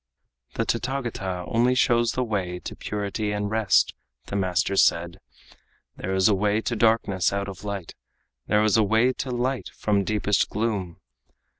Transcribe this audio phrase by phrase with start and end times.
[0.55, 3.93] "The Tathagata only shows the way To purity and rest,"
[4.25, 5.19] the master said.
[5.95, 7.93] "There is a way to darkness out of light,
[8.47, 10.99] There is a way to light from deepest gloom.